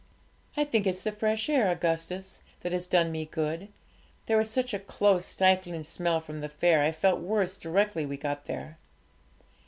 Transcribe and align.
'I 0.57 0.63
think 0.65 0.87
it's 0.87 1.03
the 1.03 1.11
fresh 1.11 1.47
air, 1.47 1.69
Augustus, 1.69 2.41
that 2.61 2.71
has 2.71 2.87
done 2.87 3.11
me 3.11 3.25
good; 3.27 3.67
there 4.25 4.35
was 4.35 4.49
such 4.49 4.73
a 4.73 4.79
close, 4.79 5.27
stifling 5.27 5.83
smell 5.83 6.19
from 6.19 6.41
the 6.41 6.49
fair, 6.49 6.81
I 6.81 6.91
felt 6.91 7.19
worse 7.19 7.55
directly 7.55 8.07
we 8.07 8.17
got 8.17 8.45
there.' 8.47 8.79